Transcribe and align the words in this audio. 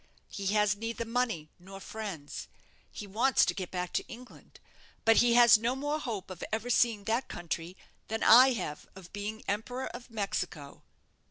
He 0.31 0.47
has 0.55 0.75
neither 0.75 1.05
money 1.05 1.51
nor 1.59 1.79
friends. 1.79 2.47
He 2.91 3.05
wants 3.05 3.45
to 3.45 3.53
get 3.53 3.69
back 3.69 3.93
to 3.93 4.07
England; 4.07 4.59
but 5.05 5.17
he 5.17 5.35
has 5.35 5.59
no 5.59 5.75
more 5.75 5.99
hope 5.99 6.31
of 6.31 6.43
ever 6.51 6.71
seeing 6.71 7.03
that 7.03 7.27
country 7.27 7.77
than 8.07 8.23
I 8.23 8.53
have 8.53 8.87
of 8.95 9.13
being 9.13 9.43
Emperor 9.47 9.85
of 9.85 10.09
Mexico.' 10.09 10.81